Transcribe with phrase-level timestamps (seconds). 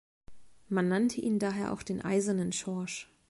[0.67, 3.07] Man nannte ihn daher auch den "Eisernen Schorsch".